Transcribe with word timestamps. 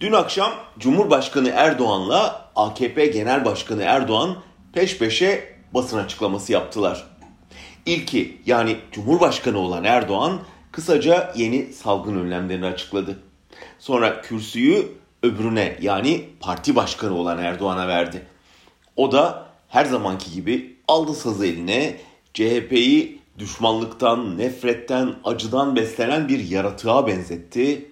Dün 0.00 0.12
akşam 0.12 0.52
Cumhurbaşkanı 0.78 1.48
Erdoğan'la 1.48 2.50
AKP 2.56 3.06
Genel 3.06 3.44
Başkanı 3.44 3.82
Erdoğan 3.82 4.36
peş 4.72 4.98
peşe 4.98 5.54
basın 5.74 5.98
açıklaması 5.98 6.52
yaptılar. 6.52 7.06
İlki 7.86 8.40
yani 8.46 8.76
Cumhurbaşkanı 8.92 9.58
olan 9.58 9.84
Erdoğan 9.84 10.40
kısaca 10.72 11.32
yeni 11.36 11.72
salgın 11.72 12.16
önlemlerini 12.16 12.66
açıkladı. 12.66 13.18
Sonra 13.78 14.20
kürsüyü 14.20 14.88
öbürüne 15.22 15.76
yani 15.80 16.24
parti 16.40 16.76
başkanı 16.76 17.14
olan 17.14 17.38
Erdoğan'a 17.38 17.88
verdi. 17.88 18.26
O 18.96 19.12
da 19.12 19.46
her 19.68 19.84
zamanki 19.84 20.32
gibi 20.32 20.76
aldı 20.88 21.14
sazı 21.14 21.46
eline 21.46 21.96
CHP'yi 22.34 23.18
düşmanlıktan, 23.38 24.38
nefretten, 24.38 25.14
acıdan 25.24 25.76
beslenen 25.76 26.28
bir 26.28 26.48
yaratığa 26.48 27.06
benzetti. 27.06 27.91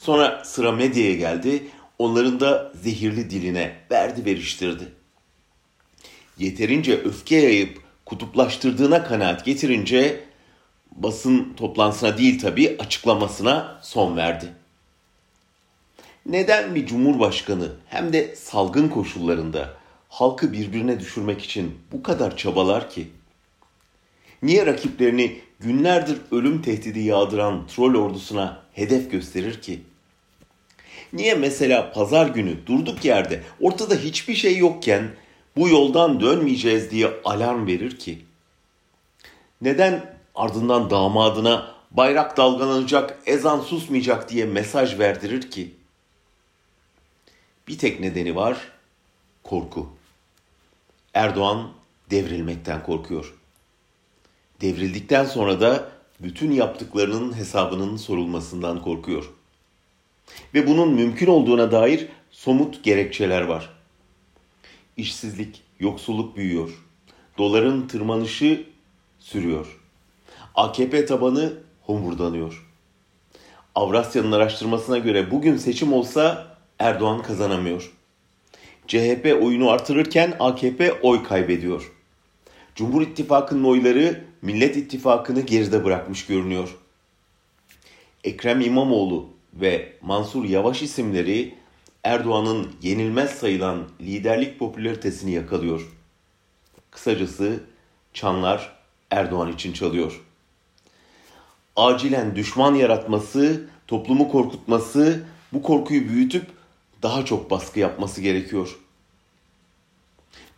Sonra 0.00 0.44
sıra 0.44 0.72
medyaya 0.72 1.14
geldi. 1.14 1.66
Onların 1.98 2.40
da 2.40 2.72
zehirli 2.82 3.30
diline 3.30 3.76
verdi 3.90 4.24
veriştirdi. 4.24 4.92
Yeterince 6.38 6.98
öfke 6.98 7.36
yayıp 7.36 7.78
kutuplaştırdığına 8.06 9.04
kanaat 9.04 9.44
getirince 9.44 10.24
basın 10.92 11.54
toplantısına 11.56 12.18
değil 12.18 12.40
tabii 12.40 12.76
açıklamasına 12.78 13.80
son 13.82 14.16
verdi. 14.16 14.52
Neden 16.26 16.74
bir 16.74 16.86
cumhurbaşkanı 16.86 17.72
hem 17.86 18.12
de 18.12 18.36
salgın 18.36 18.88
koşullarında 18.88 19.74
halkı 20.08 20.52
birbirine 20.52 21.00
düşürmek 21.00 21.42
için 21.42 21.78
bu 21.92 22.02
kadar 22.02 22.36
çabalar 22.36 22.90
ki? 22.90 23.08
Niye 24.42 24.66
rakiplerini 24.66 25.40
günlerdir 25.60 26.18
ölüm 26.30 26.62
tehdidi 26.62 27.00
yağdıran 27.00 27.66
troll 27.66 27.94
ordusuna 27.94 28.62
hedef 28.72 29.10
gösterir 29.10 29.62
ki? 29.62 29.89
Niye 31.12 31.34
mesela 31.34 31.92
pazar 31.92 32.26
günü 32.26 32.66
durduk 32.66 33.04
yerde 33.04 33.42
ortada 33.60 33.94
hiçbir 33.94 34.34
şey 34.34 34.56
yokken 34.56 35.10
bu 35.56 35.68
yoldan 35.68 36.20
dönmeyeceğiz 36.20 36.90
diye 36.90 37.10
alarm 37.24 37.66
verir 37.66 37.98
ki? 37.98 38.18
Neden 39.60 40.14
ardından 40.34 40.90
damadına 40.90 41.74
bayrak 41.90 42.36
dalgalanacak, 42.36 43.18
ezan 43.26 43.60
susmayacak 43.60 44.30
diye 44.30 44.44
mesaj 44.44 44.98
verdirir 44.98 45.50
ki? 45.50 45.74
Bir 47.68 47.78
tek 47.78 48.00
nedeni 48.00 48.36
var, 48.36 48.56
korku. 49.42 49.88
Erdoğan 51.14 51.70
devrilmekten 52.10 52.82
korkuyor. 52.82 53.34
Devrildikten 54.60 55.24
sonra 55.24 55.60
da 55.60 55.90
bütün 56.20 56.50
yaptıklarının 56.50 57.36
hesabının 57.36 57.96
sorulmasından 57.96 58.82
korkuyor. 58.82 59.30
Ve 60.54 60.66
bunun 60.66 60.94
mümkün 60.94 61.26
olduğuna 61.26 61.72
dair 61.72 62.08
somut 62.30 62.84
gerekçeler 62.84 63.42
var. 63.42 63.70
İşsizlik, 64.96 65.62
yoksulluk 65.80 66.36
büyüyor. 66.36 66.70
Doların 67.38 67.88
tırmanışı 67.88 68.66
sürüyor. 69.18 69.80
AKP 70.54 71.06
tabanı 71.06 71.52
homurdanıyor. 71.80 72.66
Avrasya'nın 73.74 74.32
araştırmasına 74.32 74.98
göre 74.98 75.30
bugün 75.30 75.56
seçim 75.56 75.92
olsa 75.92 76.56
Erdoğan 76.78 77.22
kazanamıyor. 77.22 77.92
CHP 78.86 79.38
oyunu 79.42 79.70
artırırken 79.70 80.36
AKP 80.40 80.92
oy 80.92 81.22
kaybediyor. 81.22 81.92
Cumhur 82.74 83.02
İttifakı'nın 83.02 83.64
oyları 83.64 84.24
Millet 84.42 84.76
İttifakı'nı 84.76 85.40
geride 85.40 85.84
bırakmış 85.84 86.26
görünüyor. 86.26 86.76
Ekrem 88.24 88.60
İmamoğlu 88.60 89.28
ve 89.54 89.92
Mansur 90.02 90.44
Yavaş 90.44 90.82
isimleri 90.82 91.54
Erdoğan'ın 92.04 92.68
yenilmez 92.82 93.30
sayılan 93.30 93.88
liderlik 94.00 94.58
popülaritesini 94.58 95.32
yakalıyor. 95.32 95.92
Kısacası 96.90 97.60
çanlar 98.14 98.76
Erdoğan 99.10 99.52
için 99.52 99.72
çalıyor. 99.72 100.20
Acilen 101.76 102.36
düşman 102.36 102.74
yaratması, 102.74 103.68
toplumu 103.86 104.28
korkutması, 104.28 105.24
bu 105.52 105.62
korkuyu 105.62 106.08
büyütüp 106.08 106.46
daha 107.02 107.24
çok 107.24 107.50
baskı 107.50 107.80
yapması 107.80 108.20
gerekiyor. 108.20 108.78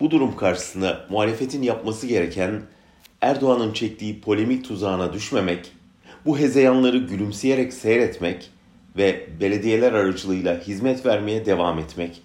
Bu 0.00 0.10
durum 0.10 0.36
karşısında 0.36 1.06
muhalefetin 1.10 1.62
yapması 1.62 2.06
gereken 2.06 2.62
Erdoğan'ın 3.20 3.72
çektiği 3.72 4.20
polemik 4.20 4.64
tuzağına 4.64 5.12
düşmemek, 5.12 5.72
bu 6.26 6.38
hezeyanları 6.38 6.98
gülümseyerek 6.98 7.72
seyretmek 7.72 8.50
ve 8.96 9.28
belediyeler 9.40 9.92
aracılığıyla 9.92 10.60
hizmet 10.60 11.06
vermeye 11.06 11.46
devam 11.46 11.78
etmek. 11.78 12.22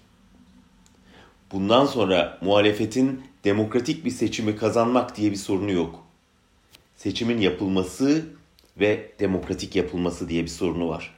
Bundan 1.52 1.86
sonra 1.86 2.38
muhalefetin 2.40 3.22
demokratik 3.44 4.04
bir 4.04 4.10
seçimi 4.10 4.56
kazanmak 4.56 5.16
diye 5.16 5.30
bir 5.30 5.36
sorunu 5.36 5.70
yok. 5.70 6.04
Seçimin 6.96 7.40
yapılması 7.40 8.26
ve 8.80 9.12
demokratik 9.20 9.76
yapılması 9.76 10.28
diye 10.28 10.42
bir 10.42 10.48
sorunu 10.48 10.88
var. 10.88 11.17